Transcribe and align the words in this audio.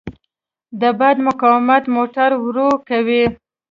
د 0.81 0.83
باد 0.99 1.17
مقاومت 1.27 1.83
موټر 1.95 2.29
ورو 2.45 2.69
کوي. 2.89 3.23